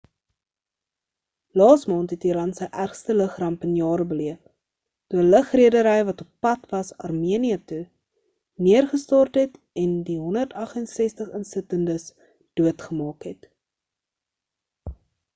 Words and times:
laas 1.59 1.81
maand 1.89 2.13
het 2.13 2.23
iran 2.29 2.53
sy 2.59 2.67
ergste 2.83 3.15
lug 3.17 3.35
ramp 3.43 3.67
in 3.67 3.75
jare 3.79 4.07
beleef 4.13 4.39
toe 5.13 5.19
'n 5.23 5.29
lugredery 5.35 5.93
wat 6.07 6.23
oppad 6.25 6.65
was 6.73 6.89
armenië 7.09 7.59
toe 7.73 7.83
neergestort 8.69 9.39
het 9.43 9.61
en 9.83 9.95
die 10.09 10.17
168 10.25 11.31
insittendes 11.43 12.09
doodgemaak 12.63 13.31
het 13.31 13.49